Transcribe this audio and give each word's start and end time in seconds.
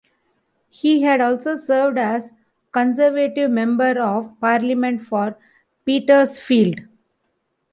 He 0.71 1.03
had 1.03 1.21
also 1.21 1.57
served 1.57 1.99
as 1.99 2.31
Conservative 2.71 3.51
Member 3.51 4.01
of 4.01 4.33
Parliament 4.39 5.03
for 5.05 5.37
Petersfield. 5.85 6.79